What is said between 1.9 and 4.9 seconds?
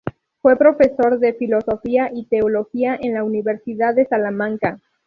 y Teología en la Universidad de Salamanca.